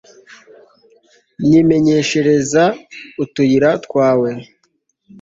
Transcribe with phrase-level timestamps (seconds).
[1.47, 2.63] nyimenyeshereza
[3.23, 4.31] utuyira twawe